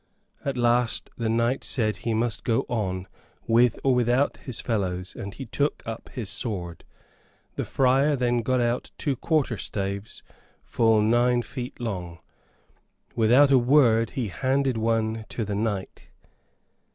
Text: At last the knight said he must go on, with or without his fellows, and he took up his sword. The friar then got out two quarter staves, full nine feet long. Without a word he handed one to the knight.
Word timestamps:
At 0.43 0.57
last 0.57 1.11
the 1.15 1.29
knight 1.29 1.63
said 1.63 1.97
he 1.97 2.15
must 2.15 2.43
go 2.43 2.65
on, 2.67 3.07
with 3.45 3.77
or 3.83 3.93
without 3.93 4.37
his 4.37 4.59
fellows, 4.59 5.15
and 5.15 5.31
he 5.35 5.45
took 5.45 5.83
up 5.85 6.09
his 6.09 6.27
sword. 6.27 6.83
The 7.53 7.65
friar 7.65 8.15
then 8.15 8.41
got 8.41 8.61
out 8.61 8.89
two 8.97 9.15
quarter 9.15 9.59
staves, 9.59 10.23
full 10.63 11.03
nine 11.03 11.43
feet 11.43 11.79
long. 11.79 12.19
Without 13.15 13.51
a 13.51 13.59
word 13.59 14.09
he 14.17 14.29
handed 14.29 14.75
one 14.75 15.23
to 15.29 15.45
the 15.45 15.53
knight. 15.53 16.07